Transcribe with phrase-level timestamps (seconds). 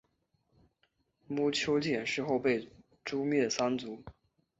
[1.27, 2.67] 毋丘俭事后被
[3.05, 4.03] 诛灭三族。